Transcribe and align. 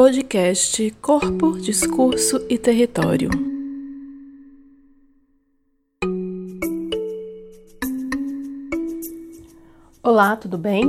Podcast 0.00 0.92
Corpo, 1.02 1.58
Discurso 1.58 2.46
e 2.48 2.56
Território. 2.56 3.30
Olá, 10.00 10.36
tudo 10.36 10.56
bem? 10.56 10.84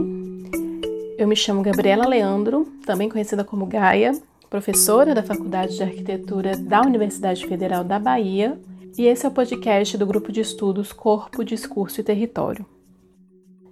Eu 1.17 1.27
me 1.27 1.35
chamo 1.35 1.63
Gabriela 1.63 2.07
Leandro, 2.07 2.71
também 2.85 3.09
conhecida 3.09 3.43
como 3.43 3.65
Gaia, 3.65 4.11
professora 4.47 5.15
da 5.15 5.23
Faculdade 5.23 5.75
de 5.75 5.81
Arquitetura 5.81 6.55
da 6.55 6.81
Universidade 6.81 7.47
Federal 7.47 7.83
da 7.83 7.97
Bahia, 7.97 8.61
e 8.95 9.07
esse 9.07 9.25
é 9.25 9.29
o 9.29 9.31
podcast 9.31 9.97
do 9.97 10.05
grupo 10.05 10.31
de 10.31 10.41
estudos 10.41 10.93
Corpo, 10.93 11.43
Discurso 11.43 11.99
e 11.99 12.03
Território. 12.03 12.63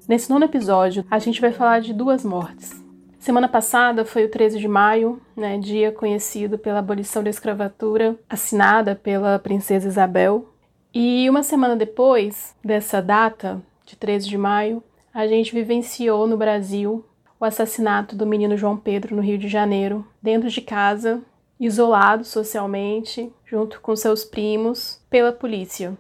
Nesse 0.10 0.32
nono 0.32 0.46
episódio, 0.46 1.06
a 1.12 1.20
gente 1.20 1.40
vai 1.40 1.52
falar 1.52 1.82
de 1.82 1.94
duas 1.94 2.26
mortes, 2.26 2.87
Semana 3.28 3.50
passada 3.50 4.06
foi 4.06 4.24
o 4.24 4.32
13 4.32 4.58
de 4.58 4.70
maio, 4.70 5.22
né, 5.36 5.58
dia 5.58 5.92
conhecido 5.92 6.58
pela 6.58 6.80
abolição 6.80 7.22
da 7.22 7.30
escravatura, 7.30 8.16
assinada 8.30 8.96
pela 8.96 9.38
princesa 9.38 9.86
Isabel. 9.86 10.48
E 10.94 11.30
uma 11.30 11.44
semana 11.44 11.76
depois 11.76 12.56
dessa 12.64 13.02
data, 13.02 13.62
de 13.86 13.98
13 13.98 14.30
de 14.30 14.38
maio, 14.38 14.82
a 15.14 15.28
gente 15.28 15.54
vivenciou 15.54 16.26
no 16.26 16.38
Brasil 16.38 17.04
o 17.38 17.44
assassinato 17.44 18.16
do 18.16 18.26
menino 18.26 18.56
João 18.56 18.78
Pedro 18.78 19.14
no 19.14 19.22
Rio 19.22 19.38
de 19.38 19.50
Janeiro, 19.50 20.08
dentro 20.24 20.48
de 20.48 20.62
casa, 20.62 21.22
isolado 21.60 22.24
socialmente, 22.24 23.30
junto 23.46 23.82
com 23.82 23.94
seus 23.94 24.24
primos, 24.24 25.06
pela 25.10 25.34
polícia. 25.34 25.98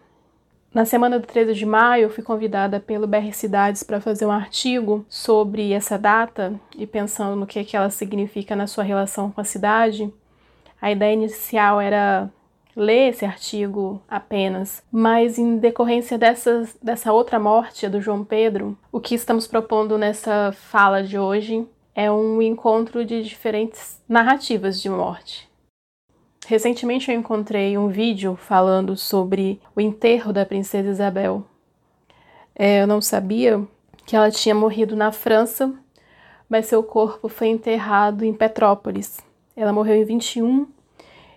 Na 0.73 0.85
semana 0.85 1.17
do 1.17 1.25
13 1.25 1.53
de 1.53 1.65
maio, 1.65 2.03
eu 2.03 2.09
fui 2.09 2.23
convidada 2.23 2.79
pelo 2.79 3.07
BR 3.07 3.31
Cidades 3.31 3.83
para 3.83 4.01
fazer 4.01 4.25
um 4.25 4.31
artigo 4.31 5.05
sobre 5.09 5.71
essa 5.71 5.97
data 5.97 6.59
e 6.77 6.85
pensando 6.85 7.35
no 7.35 7.47
que, 7.47 7.63
que 7.63 7.75
ela 7.75 7.89
significa 7.89 8.55
na 8.55 8.67
sua 8.67 8.83
relação 8.83 9.31
com 9.31 9.39
a 9.39 9.45
cidade. 9.45 10.13
A 10.81 10.91
ideia 10.91 11.13
inicial 11.13 11.79
era 11.79 12.29
ler 12.75 13.09
esse 13.09 13.25
artigo 13.25 13.99
apenas, 14.07 14.83
mas 14.91 15.39
em 15.39 15.57
decorrência 15.57 16.17
dessa, 16.17 16.69
dessa 16.81 17.11
outra 17.11 17.39
morte, 17.39 17.87
a 17.87 17.89
do 17.89 17.99
João 17.99 18.23
Pedro, 18.23 18.77
o 18.91 18.99
que 18.99 19.15
estamos 19.15 19.47
propondo 19.47 19.97
nessa 19.97 20.51
fala 20.51 21.01
de 21.01 21.17
hoje 21.17 21.67
é 21.95 22.11
um 22.11 22.39
encontro 22.39 23.03
de 23.03 23.23
diferentes 23.23 23.99
narrativas 24.07 24.79
de 24.79 24.89
morte. 24.89 25.46
Recentemente 26.47 27.11
eu 27.11 27.19
encontrei 27.19 27.77
um 27.77 27.89
vídeo 27.89 28.37
falando 28.37 28.95
sobre 28.95 29.59
o 29.75 29.81
enterro 29.81 30.31
da 30.31 30.45
princesa 30.45 30.87
Isabel. 30.87 31.43
É, 32.55 32.83
eu 32.83 32.87
não 32.87 33.01
sabia 33.01 33.61
que 34.05 34.15
ela 34.15 34.31
tinha 34.31 34.55
morrido 34.55 34.95
na 34.95 35.11
França, 35.11 35.73
mas 36.47 36.67
seu 36.67 36.81
corpo 36.81 37.27
foi 37.27 37.49
enterrado 37.49 38.23
em 38.23 38.33
Petrópolis. 38.33 39.19
Ela 39.57 39.73
morreu 39.73 39.97
em 39.97 40.05
21 40.05 40.65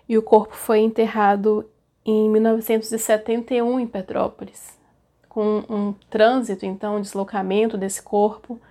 e 0.07 0.17
o 0.17 0.23
corpo 0.23 0.55
foi 0.55 0.79
enterrado 0.79 1.69
em 2.05 2.29
1971 2.29 3.81
em 3.81 3.87
Petrópolis, 3.87 4.79
com 5.27 5.61
um 5.69 5.93
trânsito, 6.09 6.65
então, 6.65 6.95
um 6.95 7.01
deslocamento 7.01 7.77
desse 7.77 8.01
corpo, 8.01 8.61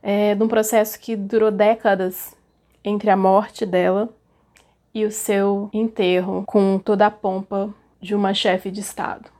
é, 0.00 0.36
de 0.36 0.44
um 0.44 0.46
processo 0.46 1.00
que 1.00 1.16
durou 1.16 1.50
décadas 1.50 2.36
entre 2.84 3.10
a 3.10 3.16
morte 3.16 3.66
dela 3.66 4.08
e 4.94 5.04
o 5.04 5.10
seu 5.10 5.70
enterro 5.72 6.44
com 6.46 6.78
toda 6.78 7.06
a 7.06 7.10
pompa 7.10 7.72
de 8.00 8.14
uma 8.14 8.34
chefe 8.34 8.70
de 8.70 8.80
Estado. 8.80 9.30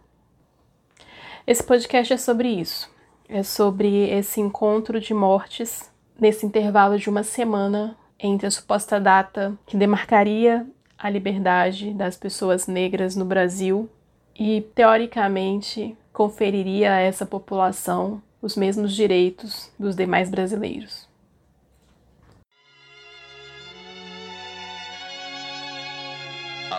Esse 1.46 1.62
podcast 1.62 2.12
é 2.12 2.16
sobre 2.16 2.48
isso. 2.48 2.90
É 3.28 3.42
sobre 3.42 4.08
esse 4.10 4.40
encontro 4.40 5.00
de 5.00 5.12
mortes 5.12 5.90
nesse 6.18 6.46
intervalo 6.46 6.98
de 6.98 7.10
uma 7.10 7.22
semana 7.22 7.96
entre 8.18 8.46
a 8.46 8.50
suposta 8.50 9.00
data 9.00 9.58
que 9.66 9.76
demarcaria 9.76 10.66
a 10.96 11.10
liberdade 11.10 11.92
das 11.92 12.16
pessoas 12.16 12.68
negras 12.68 13.16
no 13.16 13.24
Brasil 13.24 13.90
e, 14.38 14.60
teoricamente, 14.74 15.96
conferiria 16.12 16.94
a 16.94 17.00
essa 17.00 17.26
população 17.26 18.22
os 18.40 18.56
mesmos 18.56 18.94
direitos 18.94 19.70
dos 19.78 19.96
demais 19.96 20.30
brasileiros. 20.30 21.11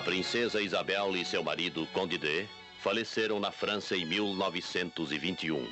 A 0.04 0.12
princesa 0.14 0.62
Isabel 0.62 1.16
e 1.16 1.24
seu 1.24 1.42
marido, 1.42 1.88
Conde 1.94 2.18
de, 2.18 2.46
faleceram 2.82 3.40
na 3.40 3.54
França 3.54 3.96
em 3.96 4.06
1921. 4.06 5.66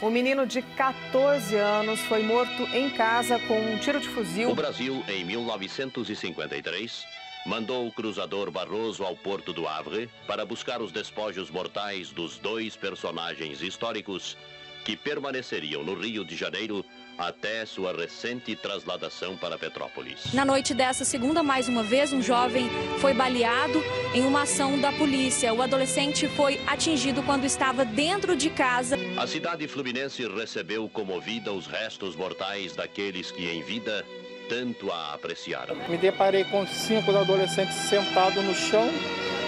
O 0.00 0.08
menino 0.08 0.46
de 0.46 0.62
14 0.62 1.56
anos 1.56 1.98
foi 2.02 2.22
morto 2.22 2.62
em 2.72 2.88
casa 2.90 3.40
com 3.40 3.58
um 3.60 3.76
tiro 3.78 3.98
de 3.98 4.08
fuzil. 4.08 4.50
O 4.50 4.54
Brasil, 4.54 5.02
em 5.08 5.24
1953, 5.24 7.04
mandou 7.44 7.88
o 7.88 7.90
cruzador 7.90 8.52
Barroso 8.52 9.02
ao 9.02 9.16
porto 9.16 9.52
do 9.52 9.66
Havre 9.66 10.08
para 10.28 10.46
buscar 10.46 10.80
os 10.80 10.92
despojos 10.92 11.50
mortais 11.50 12.12
dos 12.12 12.38
dois 12.38 12.76
personagens 12.76 13.62
históricos 13.62 14.36
que 14.84 14.96
permaneceriam 14.96 15.82
no 15.82 15.94
Rio 15.94 16.24
de 16.24 16.36
Janeiro 16.36 16.84
até 17.16 17.64
sua 17.66 17.92
recente 17.92 18.56
trasladação 18.56 19.36
para 19.36 19.58
Petrópolis. 19.58 20.32
Na 20.32 20.44
noite 20.44 20.74
dessa 20.74 21.04
segunda, 21.04 21.42
mais 21.42 21.68
uma 21.68 21.82
vez, 21.82 22.12
um 22.12 22.22
jovem 22.22 22.68
foi 22.98 23.14
baleado 23.14 23.82
em 24.14 24.22
uma 24.22 24.42
ação 24.42 24.78
da 24.80 24.92
polícia. 24.92 25.52
O 25.52 25.62
adolescente 25.62 26.26
foi 26.28 26.60
atingido 26.66 27.22
quando 27.22 27.44
estava 27.44 27.84
dentro 27.84 28.34
de 28.34 28.50
casa. 28.50 28.96
A 29.16 29.26
cidade 29.26 29.68
fluminense 29.68 30.26
recebeu 30.26 30.88
comovida 30.88 31.52
os 31.52 31.66
restos 31.66 32.16
mortais 32.16 32.74
daqueles 32.74 33.30
que 33.30 33.46
em 33.48 33.62
vida 33.62 34.04
tanto 34.48 34.90
a 34.90 35.14
apreciaram. 35.14 35.76
Me 35.88 35.96
deparei 35.96 36.44
com 36.44 36.66
cinco 36.66 37.10
adolescentes 37.16 37.74
sentados 37.74 38.42
no 38.44 38.54
chão, 38.54 38.88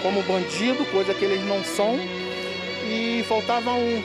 como 0.01 0.23
bandido, 0.23 0.85
coisa 0.85 1.13
que 1.13 1.25
eles 1.25 1.43
não 1.45 1.63
são, 1.63 1.97
e 2.87 3.23
faltava 3.27 3.71
um. 3.73 4.01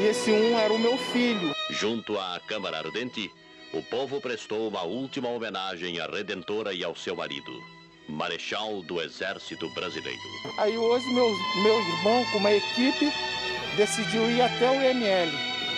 E 0.00 0.06
esse 0.06 0.32
um 0.32 0.58
era 0.58 0.72
o 0.72 0.78
meu 0.78 0.96
filho. 0.96 1.54
Junto 1.68 2.18
à 2.18 2.40
Câmara 2.46 2.78
Ardente, 2.78 3.30
o 3.70 3.82
povo 3.82 4.18
prestou 4.18 4.66
uma 4.66 4.82
última 4.82 5.28
homenagem 5.28 6.00
à 6.00 6.06
Redentora 6.06 6.72
e 6.72 6.82
ao 6.82 6.96
seu 6.96 7.14
marido, 7.14 7.52
Marechal 8.08 8.80
do 8.80 8.98
Exército 8.98 9.68
Brasileiro. 9.74 10.18
Aí 10.56 10.74
hoje 10.74 11.06
meu, 11.12 11.30
meu 11.62 11.78
irmão, 11.78 12.24
com 12.32 12.38
uma 12.38 12.50
equipe, 12.50 13.12
decidiu 13.76 14.30
ir 14.30 14.40
até 14.40 14.70
o 14.70 14.80
IML. 14.82 15.30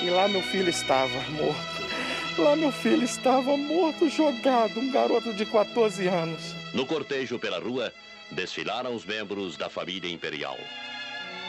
E 0.04 0.10
lá 0.10 0.28
meu 0.28 0.42
filho 0.42 0.70
estava 0.70 1.18
morto. 1.30 2.38
Lá 2.38 2.54
meu 2.54 2.70
filho 2.70 3.02
estava 3.02 3.56
morto, 3.56 4.08
jogado, 4.08 4.78
um 4.78 4.92
garoto 4.92 5.34
de 5.34 5.44
14 5.44 6.06
anos. 6.06 6.54
No 6.72 6.86
cortejo 6.86 7.40
pela 7.40 7.58
rua, 7.58 7.92
desfilaram 8.30 8.94
os 8.94 9.04
membros 9.04 9.56
da 9.56 9.68
família 9.68 10.08
imperial. 10.08 10.56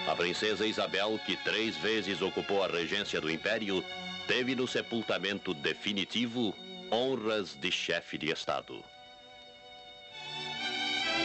A 0.08 0.16
princesa 0.16 0.66
Isabel, 0.66 1.20
que 1.26 1.38
três 1.38 1.78
vezes 1.78 2.22
ocupou 2.22 2.64
a 2.64 2.68
regência 2.68 3.22
do 3.22 3.32
império, 3.32 3.84
teve 4.28 4.54
no 4.54 4.68
sepultamento 4.68 5.54
definitivo 5.54 6.54
honras 6.92 7.56
de 7.56 7.72
chefe 7.72 8.18
de 8.18 8.30
Estado. 8.30 8.84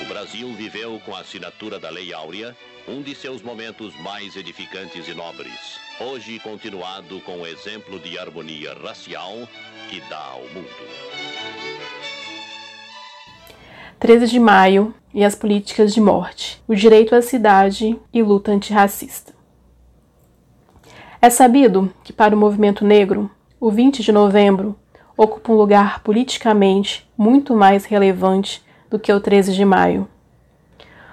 O 0.01 0.05
Brasil 0.07 0.53
viveu 0.55 1.01
com 1.05 1.15
a 1.15 1.21
assinatura 1.21 1.79
da 1.79 1.91
Lei 1.91 2.13
Áurea 2.13 2.57
um 2.87 3.03
de 3.03 3.15
seus 3.15 3.43
momentos 3.43 3.95
mais 3.97 4.35
edificantes 4.35 5.07
e 5.09 5.13
nobres, 5.13 5.79
hoje 6.01 6.39
continuado 6.39 7.21
com 7.21 7.41
o 7.41 7.47
exemplo 7.47 8.01
de 8.01 8.19
harmonia 8.19 8.73
racial 8.73 9.47
que 9.91 10.01
dá 10.03 10.19
ao 10.19 10.49
mundo. 10.49 12.08
13 13.99 14.29
de 14.29 14.39
maio 14.39 14.95
e 15.13 15.25
as 15.25 15.35
políticas 15.35 15.93
de 15.93 16.01
morte, 16.01 16.63
o 16.69 16.75
direito 16.75 17.17
à 17.17 17.21
cidade 17.21 17.99
e 18.15 18.23
luta 18.23 18.53
antirracista. 18.53 19.33
É 21.21 21.29
sabido 21.29 21.93
que, 22.05 22.13
para 22.13 22.33
o 22.33 22.39
movimento 22.39 22.85
negro, 22.85 23.29
o 23.59 23.73
20 23.73 24.05
de 24.05 24.13
novembro 24.13 24.77
ocupa 25.17 25.51
um 25.51 25.57
lugar 25.57 26.01
politicamente 26.05 27.11
muito 27.19 27.57
mais 27.57 27.87
relevante 27.87 28.65
do 28.89 29.01
que 29.01 29.13
o 29.13 29.19
13 29.19 29.53
de 29.53 29.65
maio. 29.65 30.07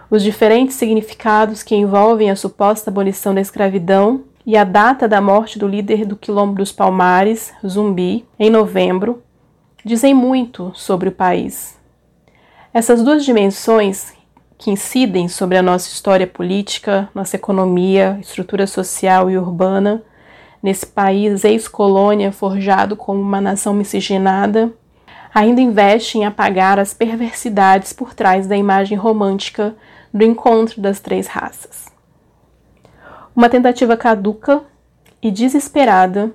Os 0.07 0.21
diferentes 0.21 0.75
significados 0.75 1.63
que 1.63 1.75
envolvem 1.75 2.29
a 2.29 2.35
suposta 2.35 2.91
abolição 2.91 3.33
da 3.33 3.41
escravidão 3.41 4.25
e 4.45 4.55
a 4.55 4.63
data 4.63 5.07
da 5.07 5.19
morte 5.19 5.57
do 5.57 5.67
líder 5.67 6.05
do 6.05 6.15
Quilombo 6.15 6.53
dos 6.53 6.71
Palmares, 6.71 7.51
Zumbi, 7.65 8.27
em 8.37 8.51
novembro, 8.51 9.23
dizem 9.83 10.13
muito 10.13 10.71
sobre 10.75 11.09
o 11.09 11.11
país. 11.11 11.83
Essas 12.75 13.01
duas 13.01 13.23
dimensões 13.23 14.11
que 14.57 14.69
incidem 14.69 15.29
sobre 15.29 15.57
a 15.57 15.61
nossa 15.61 15.87
história 15.87 16.27
política, 16.27 17.07
nossa 17.15 17.37
economia, 17.37 18.17
estrutura 18.19 18.67
social 18.67 19.31
e 19.31 19.37
urbana, 19.37 20.03
nesse 20.61 20.85
país 20.85 21.45
ex-colônia 21.45 22.33
forjado 22.33 22.97
como 22.97 23.21
uma 23.21 23.39
nação 23.39 23.73
miscigenada, 23.73 24.73
ainda 25.33 25.61
investe 25.61 26.17
em 26.17 26.25
apagar 26.25 26.77
as 26.77 26.93
perversidades 26.93 27.93
por 27.93 28.13
trás 28.13 28.45
da 28.45 28.57
imagem 28.57 28.97
romântica 28.97 29.73
do 30.13 30.25
encontro 30.25 30.81
das 30.81 30.99
três 30.99 31.27
raças. 31.27 31.85
Uma 33.33 33.47
tentativa 33.47 33.95
caduca 33.95 34.63
e 35.21 35.31
desesperada 35.31 36.29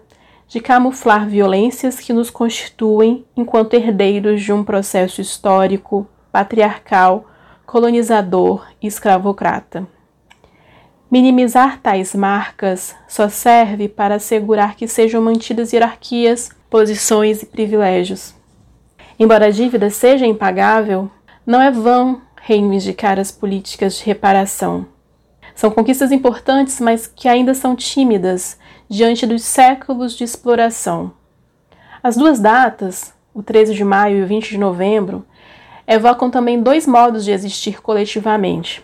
de 0.48 0.58
camuflar 0.58 1.28
violências 1.28 2.00
que 2.00 2.14
nos 2.14 2.30
constituem 2.30 3.26
enquanto 3.36 3.74
herdeiros 3.74 4.40
de 4.40 4.54
um 4.54 4.64
processo 4.64 5.20
histórico, 5.20 6.08
patriarcal, 6.32 7.26
colonizador 7.66 8.66
e 8.82 8.86
escravocrata. 8.86 9.86
Minimizar 11.10 11.80
tais 11.80 12.14
marcas 12.14 12.94
só 13.08 13.28
serve 13.28 13.88
para 13.88 14.14
assegurar 14.14 14.76
que 14.76 14.86
sejam 14.86 15.20
mantidas 15.20 15.72
hierarquias, 15.72 16.50
posições 16.68 17.42
e 17.42 17.46
privilégios. 17.46 18.34
Embora 19.18 19.46
a 19.46 19.50
dívida 19.50 19.90
seja 19.90 20.24
impagável, 20.24 21.10
não 21.44 21.60
é 21.60 21.70
vão 21.70 22.22
reivindicar 22.40 23.18
as 23.18 23.32
políticas 23.32 23.96
de 23.96 24.04
reparação. 24.04 24.86
São 25.54 25.70
conquistas 25.70 26.12
importantes, 26.12 26.80
mas 26.80 27.06
que 27.06 27.28
ainda 27.28 27.54
são 27.54 27.74
tímidas 27.74 28.56
diante 28.88 29.26
dos 29.26 29.42
séculos 29.42 30.16
de 30.16 30.24
exploração. 30.24 31.12
As 32.02 32.16
duas 32.16 32.40
datas, 32.40 33.12
o 33.34 33.42
13 33.42 33.74
de 33.74 33.84
maio 33.84 34.18
e 34.18 34.22
o 34.22 34.26
20 34.26 34.50
de 34.50 34.58
novembro, 34.58 35.26
evocam 35.90 36.30
também 36.30 36.62
dois 36.62 36.86
modos 36.86 37.24
de 37.24 37.32
existir 37.32 37.82
coletivamente: 37.82 38.82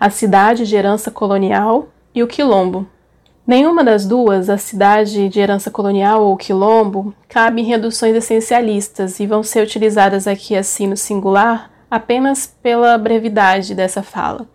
a 0.00 0.08
cidade 0.08 0.66
de 0.66 0.74
herança 0.74 1.10
colonial 1.10 1.88
e 2.14 2.22
o 2.22 2.26
quilombo. 2.26 2.86
Nenhuma 3.46 3.84
das 3.84 4.06
duas, 4.06 4.48
a 4.48 4.56
cidade 4.56 5.28
de 5.28 5.38
herança 5.38 5.70
colonial 5.70 6.22
ou 6.22 6.32
o 6.32 6.36
quilombo, 6.36 7.14
cabe 7.28 7.60
em 7.60 7.64
reduções 7.64 8.16
essencialistas 8.16 9.20
e 9.20 9.26
vão 9.26 9.42
ser 9.42 9.62
utilizadas 9.62 10.26
aqui 10.26 10.56
assim 10.56 10.88
no 10.88 10.96
singular 10.96 11.70
apenas 11.88 12.46
pela 12.60 12.98
brevidade 12.98 13.72
dessa 13.72 14.02
fala. 14.02 14.48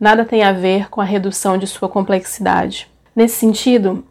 Nada 0.00 0.24
tem 0.24 0.44
a 0.44 0.52
ver 0.52 0.88
com 0.88 1.00
a 1.00 1.04
redução 1.04 1.58
de 1.58 1.66
sua 1.66 1.88
complexidade. 1.88 2.88
Nesse 3.14 3.34
sentido, 3.34 4.06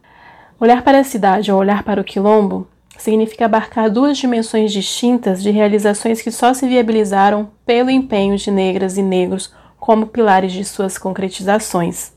olhar 0.60 0.84
para 0.84 1.00
a 1.00 1.04
cidade 1.04 1.52
ou 1.52 1.58
olhar 1.58 1.82
para 1.82 2.02
o 2.02 2.04
quilombo 2.04 2.68
significa 2.98 3.46
abarcar 3.46 3.90
duas 3.90 4.18
dimensões 4.18 4.72
distintas 4.72 5.42
de 5.42 5.52
realizações 5.52 6.22
que 6.22 6.32
só 6.32 6.54
se 6.54 6.68
viabilizaram 6.68 7.50
pelo 7.66 7.90
empenho 7.90 8.38
de 8.38 8.52
negras 8.52 8.98
e 8.98 9.02
negros 9.02 9.54
como 9.80 10.08
pilares 10.08 10.52
de 10.52 10.66
suas 10.66 10.98
concretizações. 10.98 12.12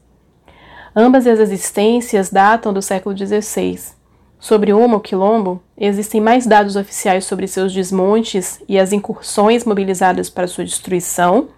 Ambas 0.94 1.26
as 1.26 1.38
existências 1.38 2.30
datam 2.30 2.72
do 2.72 2.82
século 2.82 3.16
XVI. 3.16 3.78
Sobre 4.40 4.72
uma, 4.72 4.96
o 4.96 5.00
Quilombo, 5.00 5.62
existem 5.76 6.20
mais 6.20 6.46
dados 6.46 6.74
oficiais 6.74 7.26
sobre 7.26 7.46
seus 7.46 7.72
desmontes 7.72 8.60
e 8.68 8.78
as 8.78 8.92
incursões 8.92 9.64
mobilizadas 9.64 10.30
para 10.30 10.48
sua 10.48 10.64
destruição 10.64 11.48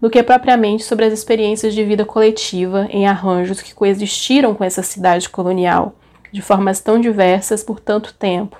do 0.00 0.08
que 0.08 0.22
propriamente 0.22 0.82
sobre 0.82 1.04
as 1.04 1.12
experiências 1.12 1.74
de 1.74 1.84
vida 1.84 2.04
coletiva 2.04 2.88
em 2.90 3.06
arranjos 3.06 3.60
que 3.60 3.74
coexistiram 3.74 4.54
com 4.54 4.64
essa 4.64 4.82
cidade 4.82 5.28
colonial, 5.28 5.94
de 6.32 6.40
formas 6.40 6.80
tão 6.80 6.98
diversas 6.98 7.62
por 7.62 7.78
tanto 7.78 8.14
tempo. 8.14 8.56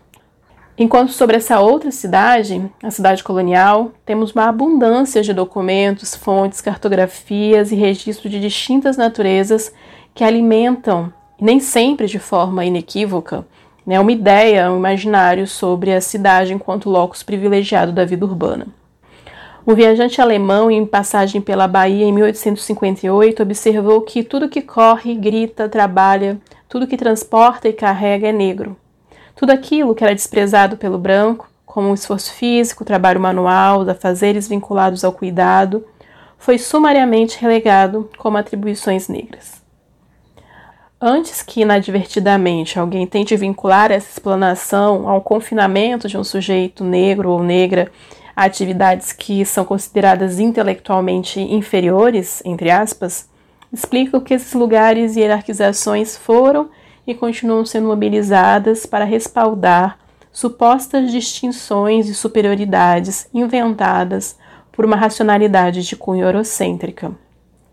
Enquanto 0.83 1.13
sobre 1.13 1.37
essa 1.37 1.61
outra 1.61 1.91
cidade, 1.91 2.65
a 2.83 2.91
cidade 2.91 3.23
colonial, 3.23 3.93
temos 4.07 4.33
uma 4.33 4.49
abundância 4.49 5.21
de 5.21 5.35
documentos, 5.35 6.17
fontes, 6.17 6.63
cartografias 6.63 7.71
e 7.71 7.75
registros 7.75 8.33
de 8.33 8.41
distintas 8.41 8.97
naturezas 8.97 9.75
que 10.15 10.25
alimentam, 10.25 11.13
nem 11.39 11.61
sempre 11.61 12.07
de 12.07 12.19
forma 12.19 12.65
inequívoca, 12.65 13.47
né, 13.85 14.01
uma 14.01 14.11
ideia, 14.11 14.73
um 14.73 14.79
imaginário 14.79 15.47
sobre 15.47 15.93
a 15.93 16.01
cidade 16.01 16.55
enquanto 16.55 16.89
locus 16.89 17.23
privilegiado 17.23 17.93
da 17.93 18.07
vida 18.07 18.25
urbana. 18.25 18.67
Um 19.67 19.75
viajante 19.75 20.19
alemão, 20.19 20.71
em 20.71 20.87
passagem 20.87 21.43
pela 21.43 21.69
Bahia 21.69 22.07
em 22.07 22.13
1858, 22.13 23.43
observou 23.43 24.01
que 24.01 24.25
tudo 24.25 24.49
que 24.49 24.63
corre, 24.63 25.15
grita, 25.15 25.69
trabalha, 25.69 26.41
tudo 26.71 26.87
que 26.87 26.97
transporta 26.97 27.69
e 27.69 27.73
carrega 27.75 28.29
é 28.29 28.33
negro. 28.33 28.80
Tudo 29.41 29.53
aquilo 29.53 29.95
que 29.95 30.05
era 30.05 30.15
desprezado 30.15 30.77
pelo 30.77 30.99
branco, 30.99 31.49
como 31.65 31.89
o 31.89 31.95
esforço 31.95 32.31
físico, 32.35 32.85
trabalho 32.85 33.19
manual, 33.19 33.81
os 33.81 33.89
afazeres 33.89 34.47
vinculados 34.47 35.03
ao 35.03 35.15
cuidado, 35.15 35.83
foi 36.37 36.59
sumariamente 36.59 37.41
relegado 37.41 38.11
como 38.19 38.37
atribuições 38.37 39.09
negras. 39.09 39.63
Antes 41.01 41.43
que 41.43 41.63
inadvertidamente 41.63 42.79
alguém 42.79 43.07
tente 43.07 43.35
vincular 43.35 43.91
essa 43.91 44.11
explanação 44.11 45.09
ao 45.09 45.23
confinamento 45.23 46.07
de 46.07 46.19
um 46.19 46.25
sujeito 46.25 46.85
negro 46.85 47.31
ou 47.31 47.43
negra 47.43 47.91
a 48.37 48.45
atividades 48.45 49.11
que 49.11 49.43
são 49.47 49.65
consideradas 49.65 50.39
intelectualmente 50.39 51.41
inferiores, 51.41 52.43
entre 52.45 52.71
aspas, 52.71 53.27
explica 53.73 54.21
que 54.21 54.35
esses 54.35 54.53
lugares 54.53 55.17
e 55.17 55.21
hierarquizações 55.21 56.15
foram 56.15 56.69
e 57.07 57.15
continuam 57.15 57.65
sendo 57.65 57.89
mobilizadas 57.89 58.87
para 58.87 59.05
respaldar 59.05 59.99
supostas 60.33 61.11
distinções 61.11 62.09
e 62.09 62.15
superioridades 62.15 63.29
inventadas 63.35 64.37
por 64.71 64.85
uma 64.85 64.97
racionalidade 64.97 65.83
de 65.83 65.97
cunho 65.97 66.25
eurocêntrica. 66.25 67.13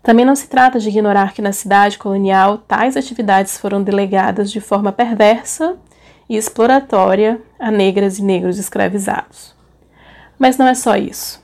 Também 0.02 0.24
não 0.24 0.34
se 0.34 0.48
trata 0.48 0.78
de 0.78 0.88
ignorar 0.88 1.32
que 1.32 1.42
na 1.42 1.52
cidade 1.52 1.98
colonial 1.98 2.58
tais 2.58 2.96
atividades 2.96 3.58
foram 3.58 3.82
delegadas 3.82 4.50
de 4.50 4.60
forma 4.60 4.90
perversa 4.90 5.76
e 6.28 6.36
exploratória 6.36 7.40
a 7.58 7.70
negras 7.70 8.18
e 8.18 8.22
negros 8.22 8.58
escravizados. 8.58 9.54
Mas 10.38 10.56
não 10.56 10.66
é 10.66 10.74
só 10.74 10.96
isso. 10.96 11.42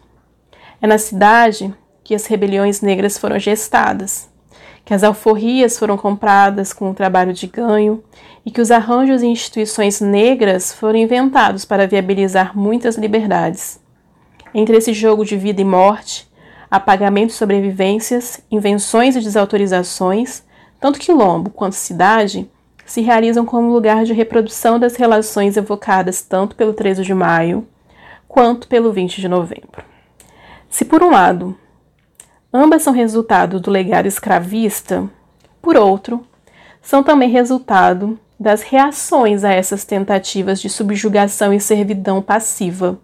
É 0.80 0.86
na 0.86 0.98
cidade 0.98 1.74
que 2.02 2.14
as 2.14 2.26
rebeliões 2.26 2.80
negras 2.80 3.16
foram 3.18 3.38
gestadas, 3.38 4.28
que 4.84 4.92
as 4.92 5.02
alforrias 5.02 5.78
foram 5.78 5.96
compradas 5.96 6.72
com 6.72 6.90
o 6.90 6.94
trabalho 6.94 7.32
de 7.32 7.46
ganho 7.46 8.02
e 8.44 8.50
que 8.50 8.60
os 8.60 8.70
arranjos 8.70 9.22
e 9.22 9.26
instituições 9.26 10.00
negras 10.00 10.72
foram 10.72 10.98
inventados 10.98 11.64
para 11.64 11.86
viabilizar 11.86 12.56
muitas 12.56 12.96
liberdades. 12.96 13.80
Entre 14.52 14.76
esse 14.76 14.92
jogo 14.92 15.24
de 15.24 15.36
vida 15.36 15.62
e 15.62 15.64
morte, 15.64 16.30
apagamento 16.70 17.30
e 17.30 17.36
sobrevivências, 17.36 18.40
invenções 18.50 19.16
e 19.16 19.20
desautorizações, 19.20 20.42
tanto 20.78 20.98
quilombo 20.98 21.50
quanto 21.50 21.74
cidade 21.74 22.50
se 22.84 23.00
realizam 23.00 23.46
como 23.46 23.72
lugar 23.72 24.04
de 24.04 24.12
reprodução 24.12 24.78
das 24.78 24.96
relações 24.96 25.56
evocadas 25.56 26.20
tanto 26.20 26.54
pelo 26.54 26.74
13 26.74 27.02
de 27.02 27.14
maio 27.14 27.66
quanto 28.28 28.68
pelo 28.68 28.92
20 28.92 29.20
de 29.20 29.28
novembro. 29.28 29.82
Se, 30.68 30.84
por 30.84 31.02
um 31.02 31.10
lado, 31.10 31.56
ambas 32.54 32.82
são 32.82 32.92
resultado 32.92 33.58
do 33.58 33.70
legado 33.70 34.06
escravista, 34.06 35.10
por 35.60 35.76
outro, 35.76 36.24
são 36.80 37.02
também 37.02 37.28
resultado 37.28 38.18
das 38.40 38.62
reações 38.62 39.42
a 39.42 39.52
essas 39.52 39.84
tentativas 39.84 40.60
de 40.60 40.70
subjugação 40.70 41.52
e 41.52 41.58
servidão 41.58 42.22
passiva 42.22 42.98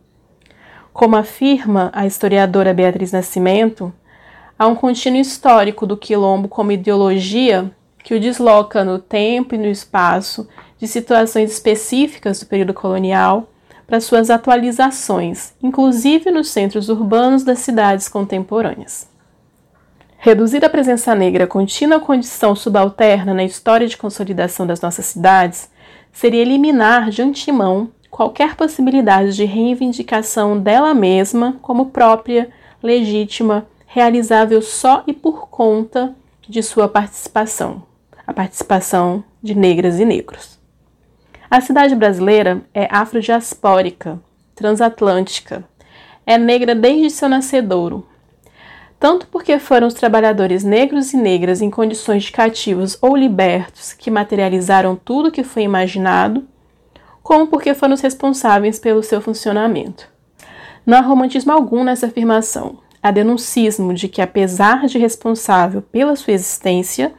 como 0.93 1.17
afirma 1.17 1.91
a 1.95 2.07
historiadora 2.07 2.75
Beatriz 2.75 3.13
Nascimento, 3.13 3.93
há 4.59 4.67
um 4.67 4.75
contínuo 4.75 5.21
histórico 5.21 5.87
do 5.87 5.97
quilombo 5.97 6.49
como 6.49 6.73
ideologia 6.73 7.71
que 8.03 8.15
o 8.15 8.21
desloca 8.21 8.85
no 8.85 8.99
tempo 8.99 9.55
e 9.55 9.59
no 9.59 9.67
espaço 9.67 10.49
de 10.79 10.89
situações 10.89 11.51
específicas 11.51 12.41
do 12.41 12.47
período 12.47 12.75
colonial 12.75 13.49
para 13.87 14.01
suas 14.01 14.31
atualizações, 14.31 15.53
inclusive 15.63 16.31
nos 16.31 16.49
centros 16.51 16.89
urbanos 16.89 17.45
das 17.45 17.59
cidades 17.61 18.09
contemporâneas. 18.09 19.10
Reduzir 20.23 20.62
a 20.62 20.69
presença 20.69 21.15
negra 21.15 21.45
a 21.45 21.47
contínua 21.47 21.99
condição 21.99 22.55
subalterna 22.55 23.33
na 23.33 23.43
história 23.43 23.89
de 23.89 23.97
consolidação 23.97 24.67
das 24.67 24.83
nossas 24.83 25.07
cidades 25.07 25.71
seria 26.12 26.43
eliminar 26.43 27.09
de 27.09 27.23
antemão 27.23 27.91
qualquer 28.11 28.55
possibilidade 28.55 29.35
de 29.35 29.47
reivindicação 29.47 30.61
dela 30.61 30.93
mesma 30.93 31.57
como 31.62 31.87
própria, 31.87 32.50
legítima, 32.83 33.67
realizável 33.87 34.61
só 34.61 35.03
e 35.07 35.15
por 35.15 35.49
conta 35.49 36.15
de 36.47 36.62
sua 36.62 36.87
participação, 36.87 37.83
a 38.27 38.33
participação 38.35 39.25
de 39.43 39.55
negras 39.55 39.99
e 39.99 40.05
negros. 40.05 40.59
A 41.50 41.62
cidade 41.62 41.95
brasileira 41.95 42.61
é 42.75 42.87
afrodiaspórica, 42.91 44.21
transatlântica, 44.55 45.65
é 46.27 46.37
negra 46.37 46.75
desde 46.75 47.09
seu 47.09 47.27
nascedouro, 47.27 48.07
tanto 49.00 49.26
porque 49.28 49.59
foram 49.59 49.87
os 49.87 49.95
trabalhadores 49.95 50.62
negros 50.62 51.14
e 51.14 51.16
negras 51.16 51.62
em 51.62 51.71
condições 51.71 52.25
de 52.25 52.33
cativos 52.33 52.99
ou 53.00 53.16
libertos 53.16 53.95
que 53.95 54.11
materializaram 54.11 54.95
tudo 54.95 55.33
que 55.33 55.42
foi 55.42 55.62
imaginado 55.62 56.47
como 57.23 57.47
porque 57.47 57.73
foram 57.73 57.95
os 57.95 58.02
responsáveis 58.02 58.78
pelo 58.78 59.02
seu 59.02 59.21
funcionamento. 59.23 60.07
Não 60.85 60.99
há 60.99 61.00
romantismo 61.00 61.50
algum 61.50 61.83
nessa 61.83 62.07
afirmação. 62.07 62.78
Há 63.02 63.11
denuncismo 63.11 63.95
de 63.95 64.07
que, 64.09 64.21
apesar 64.21 64.87
de 64.87 64.99
responsável 64.99 65.80
pela 65.80 66.16
sua 66.16 66.35
existência, 66.35 67.14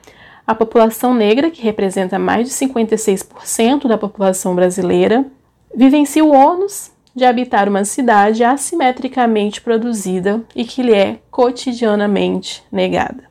a 0.46 0.54
população 0.54 1.14
negra, 1.14 1.50
que 1.50 1.62
representa 1.62 2.20
mais 2.20 2.48
de 2.48 2.54
56% 2.54 3.88
da 3.88 3.98
população 3.98 4.54
brasileira, 4.54 5.26
vivencia 5.74 6.24
o 6.24 6.32
ônus 6.32 6.92
de 7.16 7.26
habitar 7.26 7.68
uma 7.68 7.84
cidade 7.84 8.44
assimetricamente 8.44 9.62
produzida 9.62 10.42
e 10.56 10.64
que 10.64 10.82
lhe 10.82 10.94
é 10.94 11.20
cotidianamente 11.30 12.64
negada. 12.72 13.30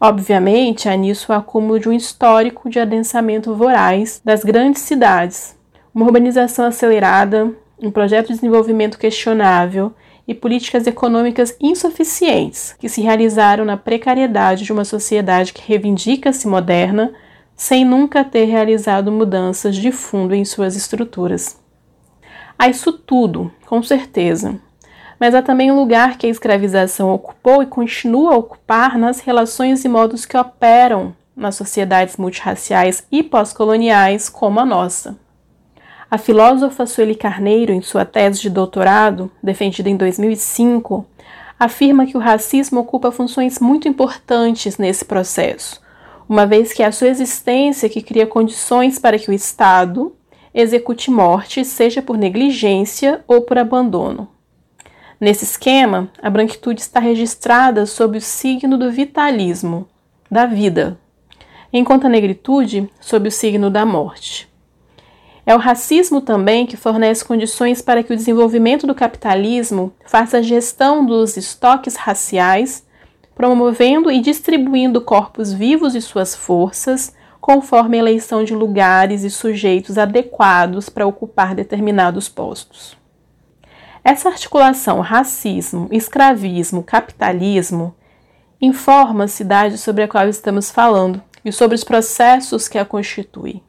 Obviamente, 0.00 0.88
há 0.88 0.96
nisso 0.96 1.32
o 1.32 1.34
acúmulo 1.34 1.80
de 1.80 1.88
um 1.88 1.92
histórico 1.92 2.68
de 2.68 2.78
adensamento 2.78 3.54
voraz 3.54 4.20
das 4.24 4.44
grandes 4.44 4.82
cidades, 4.82 5.56
uma 5.94 6.04
urbanização 6.04 6.66
acelerada, 6.66 7.50
um 7.80 7.90
projeto 7.90 8.28
de 8.28 8.34
desenvolvimento 8.34 8.98
questionável 8.98 9.92
e 10.28 10.34
políticas 10.34 10.86
econômicas 10.86 11.56
insuficientes 11.60 12.74
que 12.78 12.88
se 12.88 13.00
realizaram 13.00 13.64
na 13.64 13.76
precariedade 13.76 14.64
de 14.64 14.72
uma 14.72 14.84
sociedade 14.84 15.52
que 15.52 15.62
reivindica-se 15.66 16.48
moderna, 16.48 17.12
sem 17.54 17.84
nunca 17.84 18.24
ter 18.24 18.44
realizado 18.44 19.10
mudanças 19.10 19.76
de 19.76 19.90
fundo 19.92 20.34
em 20.34 20.44
suas 20.44 20.76
estruturas. 20.76 21.58
Há 22.58 22.68
isso 22.68 22.92
tudo, 22.92 23.52
com 23.66 23.82
certeza, 23.82 24.58
mas 25.20 25.34
há 25.34 25.42
também 25.42 25.70
um 25.70 25.76
lugar 25.76 26.16
que 26.16 26.26
a 26.26 26.30
escravização 26.30 27.12
ocupou 27.12 27.62
e 27.62 27.66
continua 27.66 28.34
a 28.34 28.36
ocupar 28.36 28.98
nas 28.98 29.20
relações 29.20 29.84
e 29.84 29.88
modos 29.88 30.24
que 30.24 30.36
operam 30.36 31.14
nas 31.36 31.54
sociedades 31.54 32.16
multirraciais 32.16 33.06
e 33.12 33.22
pós-coloniais 33.22 34.28
como 34.28 34.58
a 34.58 34.64
nossa. 34.64 35.18
A 36.10 36.16
filósofa 36.16 36.86
Sueli 36.86 37.14
Carneiro, 37.14 37.72
em 37.72 37.82
sua 37.82 38.04
tese 38.04 38.40
de 38.40 38.48
doutorado, 38.48 39.30
defendida 39.42 39.90
em 39.90 39.96
2005, 39.96 41.04
afirma 41.58 42.06
que 42.06 42.16
o 42.16 42.20
racismo 42.20 42.80
ocupa 42.80 43.10
funções 43.10 43.58
muito 43.58 43.88
importantes 43.88 44.78
nesse 44.78 45.04
processo, 45.04 45.80
uma 46.28 46.46
vez 46.46 46.72
que 46.72 46.82
é 46.82 46.86
a 46.86 46.92
sua 46.92 47.08
existência 47.08 47.88
que 47.88 48.02
cria 48.02 48.26
condições 48.26 48.98
para 48.98 49.18
que 49.18 49.30
o 49.30 49.34
Estado 49.34 50.14
execute 50.56 51.10
morte, 51.10 51.62
seja 51.66 52.00
por 52.00 52.16
negligência 52.16 53.22
ou 53.28 53.42
por 53.42 53.58
abandono. 53.58 54.26
Nesse 55.20 55.44
esquema, 55.44 56.10
a 56.22 56.30
branquitude 56.30 56.80
está 56.80 56.98
registrada 56.98 57.84
sob 57.84 58.16
o 58.16 58.22
signo 58.22 58.78
do 58.78 58.90
vitalismo, 58.90 59.86
da 60.30 60.46
vida, 60.46 60.98
enquanto 61.70 62.06
a 62.06 62.08
negritude 62.08 62.90
sob 62.98 63.28
o 63.28 63.30
signo 63.30 63.68
da 63.68 63.84
morte. 63.84 64.48
É 65.44 65.54
o 65.54 65.58
racismo 65.58 66.22
também 66.22 66.64
que 66.64 66.76
fornece 66.76 67.24
condições 67.24 67.82
para 67.82 68.02
que 68.02 68.12
o 68.12 68.16
desenvolvimento 68.16 68.86
do 68.86 68.94
capitalismo 68.94 69.92
faça 70.06 70.38
a 70.38 70.42
gestão 70.42 71.04
dos 71.04 71.36
estoques 71.36 71.96
raciais, 71.96 72.84
promovendo 73.34 74.10
e 74.10 74.20
distribuindo 74.20 75.02
corpos 75.02 75.52
vivos 75.52 75.94
e 75.94 76.00
suas 76.00 76.34
forças, 76.34 77.14
conforme 77.46 77.96
a 77.96 78.00
eleição 78.00 78.42
de 78.42 78.52
lugares 78.52 79.22
e 79.22 79.30
sujeitos 79.30 79.98
adequados 79.98 80.88
para 80.88 81.06
ocupar 81.06 81.54
determinados 81.54 82.28
postos. 82.28 82.96
Essa 84.02 84.30
articulação 84.30 84.98
racismo, 84.98 85.86
escravismo, 85.92 86.82
capitalismo 86.82 87.94
informa 88.60 89.24
a 89.24 89.28
cidade 89.28 89.78
sobre 89.78 90.02
a 90.02 90.08
qual 90.08 90.28
estamos 90.28 90.72
falando 90.72 91.22
e 91.44 91.52
sobre 91.52 91.76
os 91.76 91.84
processos 91.84 92.66
que 92.66 92.78
a 92.78 92.84
constituem. 92.84 93.62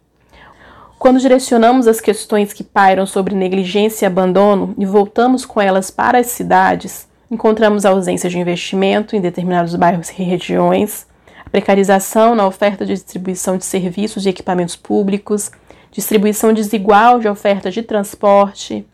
Quando 0.98 1.20
direcionamos 1.20 1.88
as 1.88 2.02
questões 2.02 2.54
que 2.54 2.64
pairam 2.64 3.06
sobre 3.06 3.36
negligência 3.36 4.06
e 4.06 4.08
abandono 4.08 4.74
e 4.76 4.88
voltamos 4.88 5.46
com 5.46 5.62
elas 5.62 5.92
para 5.92 6.18
as 6.18 6.26
cidades, 6.26 7.08
encontramos 7.30 7.86
a 7.86 7.92
ausência 7.92 8.28
de 8.28 8.40
investimento 8.40 9.16
em 9.16 9.22
determinados 9.22 9.76
bairros 9.76 10.10
e 10.10 10.24
regiões, 10.24 11.06
precarização 11.52 12.36
na 12.36 12.46
oferta 12.46 12.86
de 12.86 12.94
distribuição 12.94 13.58
de 13.58 13.66
serviços 13.66 14.26
e 14.26 14.30
equipamentos 14.30 14.76
públicos, 14.76 15.52
distribuição 15.92 16.54
desigual 16.54 17.20
de 17.20 17.28
oferta 17.28 17.72
de 17.72 17.82
transporte, 17.82 18.86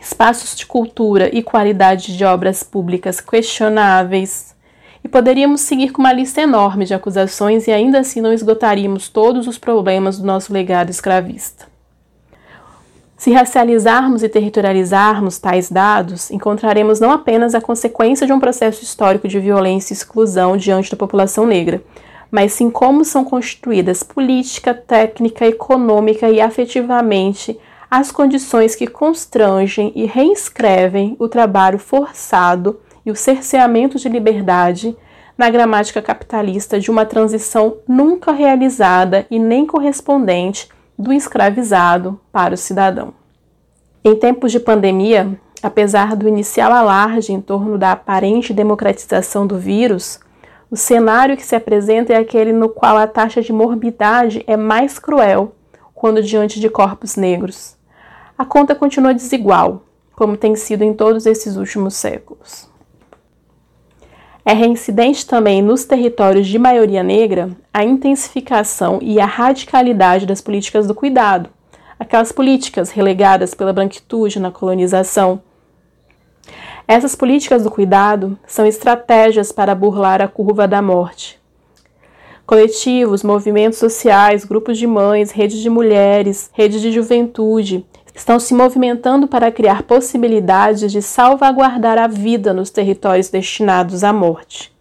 espaços 0.00 0.56
de 0.56 0.66
cultura 0.66 1.30
e 1.34 1.42
qualidade 1.42 2.16
de 2.16 2.24
obras 2.24 2.62
públicas 2.62 3.20
questionáveis. 3.20 4.54
E 5.02 5.08
poderíamos 5.08 5.62
seguir 5.62 5.90
com 5.92 6.00
uma 6.00 6.12
lista 6.12 6.42
enorme 6.42 6.84
de 6.84 6.92
acusações 6.92 7.66
e 7.66 7.70
ainda 7.70 8.00
assim 8.00 8.20
não 8.20 8.32
esgotaríamos 8.32 9.08
todos 9.08 9.46
os 9.46 9.56
problemas 9.56 10.18
do 10.18 10.26
nosso 10.26 10.52
legado 10.52 10.90
escravista. 10.90 11.69
Se 13.20 13.30
racializarmos 13.32 14.22
e 14.22 14.30
territorializarmos 14.30 15.38
tais 15.38 15.70
dados, 15.70 16.30
encontraremos 16.30 17.00
não 17.00 17.10
apenas 17.10 17.54
a 17.54 17.60
consequência 17.60 18.26
de 18.26 18.32
um 18.32 18.40
processo 18.40 18.82
histórico 18.82 19.28
de 19.28 19.38
violência 19.38 19.92
e 19.92 19.94
exclusão 19.94 20.56
diante 20.56 20.90
da 20.90 20.96
população 20.96 21.44
negra, 21.44 21.82
mas 22.30 22.54
sim 22.54 22.70
como 22.70 23.04
são 23.04 23.22
constituídas 23.22 24.02
política, 24.02 24.72
técnica, 24.72 25.46
econômica 25.46 26.30
e 26.30 26.40
afetivamente 26.40 27.60
as 27.90 28.10
condições 28.10 28.74
que 28.74 28.86
constrangem 28.86 29.92
e 29.94 30.06
reinscrevem 30.06 31.14
o 31.18 31.28
trabalho 31.28 31.78
forçado 31.78 32.80
e 33.04 33.10
o 33.10 33.16
cerceamento 33.16 33.98
de 33.98 34.08
liberdade 34.08 34.96
na 35.36 35.50
gramática 35.50 36.00
capitalista 36.00 36.80
de 36.80 36.90
uma 36.90 37.04
transição 37.04 37.76
nunca 37.86 38.32
realizada 38.32 39.26
e 39.30 39.38
nem 39.38 39.66
correspondente 39.66 40.70
do 41.00 41.12
escravizado 41.12 42.20
para 42.30 42.54
o 42.54 42.58
cidadão. 42.58 43.14
Em 44.04 44.14
tempos 44.14 44.52
de 44.52 44.60
pandemia, 44.60 45.40
apesar 45.62 46.14
do 46.14 46.28
inicial 46.28 46.72
alarde 46.72 47.32
em 47.32 47.40
torno 47.40 47.76
da 47.76 47.92
aparente 47.92 48.52
democratização 48.52 49.46
do 49.46 49.58
vírus, 49.58 50.20
o 50.70 50.76
cenário 50.76 51.36
que 51.36 51.44
se 51.44 51.56
apresenta 51.56 52.12
é 52.12 52.16
aquele 52.16 52.52
no 52.52 52.68
qual 52.68 52.96
a 52.96 53.06
taxa 53.06 53.42
de 53.42 53.52
morbidade 53.52 54.44
é 54.46 54.56
mais 54.56 54.98
cruel 54.98 55.54
quando 55.94 56.22
diante 56.22 56.60
de 56.60 56.68
corpos 56.68 57.16
negros 57.16 57.76
a 58.40 58.44
conta 58.46 58.74
continua 58.74 59.12
desigual, 59.12 59.82
como 60.16 60.34
tem 60.34 60.56
sido 60.56 60.82
em 60.82 60.94
todos 60.94 61.26
esses 61.26 61.56
últimos 61.56 61.94
séculos. 61.94 62.69
É 64.50 64.52
reincidente 64.52 65.24
também 65.24 65.62
nos 65.62 65.84
territórios 65.84 66.48
de 66.48 66.58
maioria 66.58 67.04
negra 67.04 67.56
a 67.72 67.84
intensificação 67.84 68.98
e 69.00 69.20
a 69.20 69.24
radicalidade 69.24 70.26
das 70.26 70.40
políticas 70.40 70.88
do 70.88 70.92
cuidado, 70.92 71.48
aquelas 72.00 72.32
políticas 72.32 72.90
relegadas 72.90 73.54
pela 73.54 73.72
branquitude 73.72 74.40
na 74.40 74.50
colonização. 74.50 75.40
Essas 76.88 77.14
políticas 77.14 77.62
do 77.62 77.70
cuidado 77.70 78.36
são 78.44 78.66
estratégias 78.66 79.52
para 79.52 79.72
burlar 79.72 80.20
a 80.20 80.26
curva 80.26 80.66
da 80.66 80.82
morte. 80.82 81.38
Coletivos, 82.44 83.22
movimentos 83.22 83.78
sociais, 83.78 84.44
grupos 84.44 84.76
de 84.78 84.84
mães, 84.84 85.30
redes 85.30 85.60
de 85.60 85.70
mulheres, 85.70 86.50
redes 86.52 86.80
de 86.80 86.90
juventude, 86.90 87.86
estão 88.14 88.38
se 88.38 88.54
movimentando 88.54 89.26
para 89.26 89.52
criar 89.52 89.82
possibilidades 89.82 90.90
de 90.90 91.00
salvaguardar 91.00 91.98
a 91.98 92.06
vida 92.06 92.52
nos 92.52 92.70
territórios 92.70 93.28
destinados 93.28 94.04
à 94.04 94.12
morte. 94.12 94.72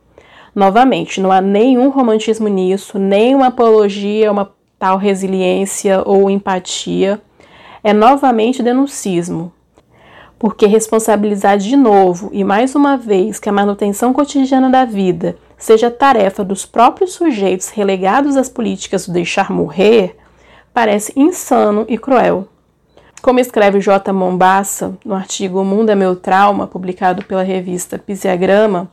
Novamente, 0.53 1.21
não 1.21 1.31
há 1.31 1.39
nenhum 1.39 1.89
romantismo 1.89 2.47
nisso, 2.47 2.97
nem 2.97 3.35
uma 3.35 3.47
apologia 3.47 4.31
uma 4.31 4.51
tal 4.79 4.97
resiliência 4.97 6.01
ou 6.05 6.29
empatia. 6.29 7.21
É 7.83 7.93
novamente 7.93 8.63
denuncismo. 8.63 9.51
Porque 10.39 10.65
responsabilizar 10.65 11.57
de 11.57 11.75
novo 11.75 12.29
e 12.31 12.45
mais 12.45 12.73
uma 12.73 12.95
vez 12.95 13.39
que 13.39 13.49
a 13.49 13.51
manutenção 13.51 14.13
cotidiana 14.13 14.69
da 14.69 14.85
vida 14.85 15.37
seja 15.57 15.91
tarefa 15.91 16.45
dos 16.45 16.65
próprios 16.65 17.13
sujeitos 17.13 17.67
relegados 17.67 18.37
às 18.37 18.47
políticas 18.47 19.05
do 19.05 19.11
deixar 19.11 19.51
morrer, 19.51 20.15
parece 20.73 21.11
insano 21.13 21.85
e 21.89 21.97
cruel. 21.97 22.47
Como 23.21 23.39
escreve 23.39 23.81
J. 23.81 24.13
Mombassa 24.13 24.97
no 25.03 25.13
artigo 25.13 25.59
O 25.59 25.65
Mundo 25.65 25.89
é 25.89 25.95
Meu 25.95 26.15
Trauma, 26.15 26.65
publicado 26.65 27.23
pela 27.25 27.43
revista 27.43 27.99
Pisiagrama, 27.99 28.89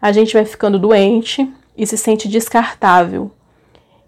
a 0.00 0.12
gente 0.12 0.32
vai 0.32 0.46
ficando 0.46 0.78
doente 0.78 1.46
e 1.76 1.86
se 1.86 1.98
sente 1.98 2.26
descartável. 2.26 3.30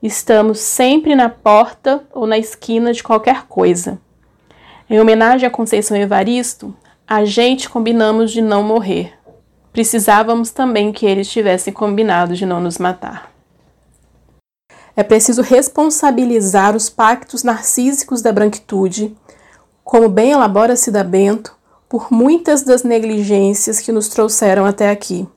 Estamos 0.03 0.59
sempre 0.59 1.15
na 1.15 1.29
porta 1.29 2.03
ou 2.13 2.27
na 2.27 2.39
esquina 2.39 2.95
de 2.95 3.03
qualquer 3.03 3.43
coisa. 3.47 4.01
Em 4.89 4.99
homenagem 4.99 5.47
a 5.47 5.51
Conceição 5.51 5.97
Evaristo, 5.99 6.75
a 7.07 7.25
gente 7.27 7.69
combinamos 7.69 8.33
de 8.33 8.41
não 8.41 8.63
morrer. 8.63 9.13
Precisávamos 9.71 10.51
também 10.51 10.93
que 10.93 11.05
eles 11.05 11.29
tivessem 11.29 11.73
combinado 11.73 12.35
de 12.35 12.47
não 12.47 12.59
nos 12.59 12.79
matar. 12.79 13.31
É 14.97 15.03
preciso 15.03 15.43
responsabilizar 15.43 16.75
os 16.75 16.89
pactos 16.89 17.43
narcísicos 17.43 18.23
da 18.23 18.33
branquitude 18.33 19.15
como 19.85 20.09
bem 20.09 20.33
elabora 20.33 20.77
Cida 20.77 21.03
Bento, 21.05 21.55
por 21.89 22.11
muitas 22.11 22.63
das 22.63 22.83
negligências 22.83 23.81
que 23.81 23.93
nos 23.93 24.09
trouxeram 24.09 24.65
até 24.65 24.91
aqui. 24.91 25.29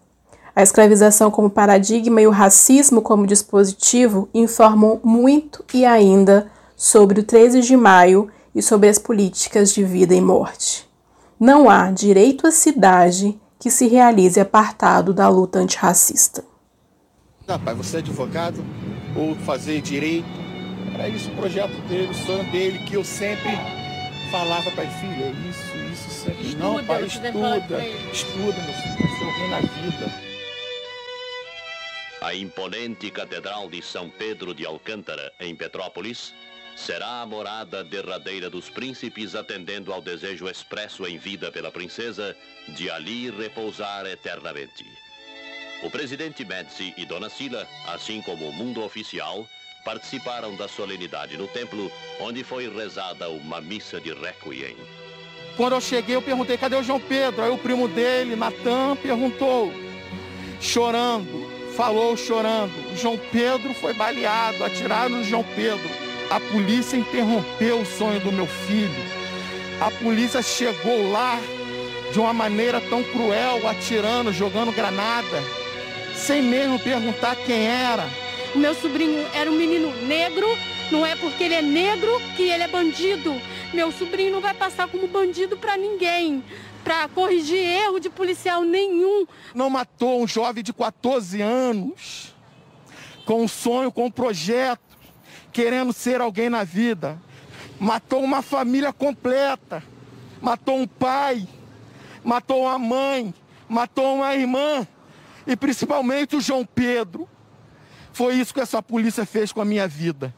A 0.55 0.63
escravização 0.63 1.29
como 1.29 1.49
paradigma 1.49 2.21
e 2.21 2.27
o 2.27 2.31
racismo 2.31 3.01
como 3.01 3.27
dispositivo 3.27 4.29
informam 4.33 5.01
muito 5.03 5.65
e 5.73 5.83
ainda 5.83 6.49
sobre 6.77 7.19
o 7.19 7.23
13 7.23 7.61
de 7.61 7.75
maio 7.75 8.29
e 8.53 8.61
sobre 8.61 8.87
as 8.87 8.97
políticas 8.97 9.73
de 9.73 9.83
vida 9.83 10.15
e 10.15 10.21
morte. 10.21 10.89
Não 11.37 11.69
há 11.69 11.91
direito 11.91 12.47
à 12.47 12.51
cidade 12.51 13.37
que 13.59 13.69
se 13.69 13.87
realize 13.87 14.39
apartado 14.39 15.13
da 15.13 15.27
luta 15.27 15.59
antirracista. 15.59 16.43
Rapaz, 17.45 17.77
você 17.77 17.97
é 17.97 17.99
advogado 17.99 18.63
ou 19.15 19.35
fazer 19.45 19.81
direito? 19.81 20.27
Era 20.93 21.09
isso 21.09 21.29
o 21.29 21.35
projeto 21.35 21.75
dele, 21.89 22.11
o 22.11 22.13
sonho 22.13 22.49
dele, 22.49 22.79
que 22.79 22.93
eu 22.93 23.03
sempre 23.03 23.51
falava 24.35 24.69
para 24.71 24.85
filho, 24.89 25.23
é 25.23 25.49
isso, 25.49 25.77
isso 25.93 26.09
sempre. 26.09 26.47
Estuda, 26.47 26.63
não, 26.65 26.83
pai, 26.83 27.05
estuda, 27.05 27.31
estuda, 28.11 28.61
meu 28.63 28.73
filho, 28.73 29.17
seu 29.17 29.47
na 29.47 29.59
vida. 29.61 30.25
A 32.19 32.35
imponente 32.35 33.09
Catedral 33.11 33.69
de 33.69 33.81
São 33.81 34.09
Pedro 34.09 34.53
de 34.53 34.65
Alcântara, 34.65 35.31
em 35.39 35.55
Petrópolis, 35.55 36.33
será 36.75 37.21
a 37.21 37.25
morada 37.25 37.81
derradeira 37.81 38.49
dos 38.49 38.69
príncipes, 38.69 39.35
atendendo 39.35 39.93
ao 39.93 40.01
desejo 40.01 40.49
expresso 40.49 41.07
em 41.07 41.17
vida 41.17 41.49
pela 41.49 41.71
princesa 41.71 42.35
de 42.67 42.91
ali 42.91 43.29
repousar 43.29 44.05
eternamente. 44.05 44.83
O 45.81 45.89
presidente 45.89 46.43
Médici 46.43 46.93
e 46.97 47.05
Dona 47.05 47.29
Sila, 47.29 47.65
assim 47.87 48.21
como 48.21 48.49
o 48.49 48.53
mundo 48.53 48.83
oficial, 48.83 49.47
participaram 49.85 50.55
da 50.55 50.67
solenidade 50.67 51.37
no 51.37 51.47
templo, 51.47 51.91
onde 52.19 52.43
foi 52.43 52.67
rezada 52.67 53.29
uma 53.29 53.61
missa 53.61 54.01
de 54.01 54.11
requiem. 54.11 54.75
Quando 55.55 55.73
eu 55.73 55.81
cheguei, 55.81 56.15
eu 56.15 56.21
perguntei, 56.23 56.57
cadê 56.57 56.75
o 56.75 56.83
João 56.83 56.99
Pedro? 56.99 57.43
Aí 57.43 57.51
o 57.51 57.57
primo 57.57 57.87
dele, 57.87 58.35
Natan, 58.35 58.97
perguntou, 59.01 59.71
chorando, 60.59 61.49
falou 61.77 62.17
chorando. 62.17 62.73
João 62.97 63.17
Pedro 63.31 63.73
foi 63.75 63.93
baleado, 63.93 64.63
atiraram 64.63 65.17
no 65.17 65.23
João 65.23 65.45
Pedro. 65.55 65.87
A 66.31 66.39
polícia 66.39 66.97
interrompeu 66.97 67.79
o 67.79 67.85
sonho 67.85 68.19
do 68.19 68.31
meu 68.31 68.47
filho. 68.47 69.15
A 69.79 69.91
polícia 69.91 70.41
chegou 70.41 71.11
lá 71.11 71.39
de 72.11 72.19
uma 72.19 72.33
maneira 72.33 72.81
tão 72.81 73.03
cruel, 73.03 73.67
atirando, 73.67 74.33
jogando 74.33 74.71
granada, 74.71 75.43
sem 76.15 76.41
mesmo 76.41 76.79
perguntar 76.79 77.35
quem 77.35 77.67
era. 77.67 78.24
O 78.55 78.57
meu 78.57 78.73
sobrinho 78.73 79.27
era 79.33 79.51
um 79.51 79.55
menino 79.57 79.93
negro, 80.03 80.47
não 80.89 81.05
é 81.05 81.13
porque 81.17 81.43
ele 81.43 81.55
é 81.55 81.61
negro 81.61 82.09
que 82.37 82.43
ele 82.43 82.63
é 82.63 82.67
bandido. 82.69 83.35
Meu 83.73 83.91
sobrinho 83.91 84.31
não 84.31 84.39
vai 84.39 84.53
passar 84.53 84.87
como 84.87 85.09
bandido 85.09 85.57
para 85.57 85.75
ninguém, 85.75 86.41
para 86.81 87.09
corrigir 87.09 87.59
erro 87.59 87.99
de 87.99 88.09
policial 88.09 88.61
nenhum. 88.61 89.27
Não 89.53 89.69
matou 89.69 90.23
um 90.23 90.27
jovem 90.27 90.63
de 90.63 90.71
14 90.71 91.41
anos, 91.41 92.33
com 93.25 93.43
um 93.43 93.47
sonho, 93.47 93.91
com 93.91 94.05
um 94.05 94.11
projeto, 94.11 94.97
querendo 95.51 95.91
ser 95.91 96.21
alguém 96.21 96.49
na 96.49 96.63
vida. 96.63 97.21
Matou 97.77 98.23
uma 98.23 98.41
família 98.41 98.93
completa, 98.93 99.83
matou 100.41 100.77
um 100.77 100.87
pai, 100.87 101.45
matou 102.23 102.61
uma 102.61 102.79
mãe, 102.79 103.33
matou 103.67 104.15
uma 104.15 104.33
irmã 104.33 104.87
e 105.45 105.57
principalmente 105.57 106.37
o 106.37 106.41
João 106.41 106.65
Pedro. 106.65 107.27
Foi 108.15 108.35
isso 108.35 108.53
que 108.53 108.61
essa 108.61 108.81
polícia 108.81 109.25
fez 109.25 109.51
com 109.51 109.59
a 109.59 109.65
minha 109.65 109.85
vida. 109.89 110.33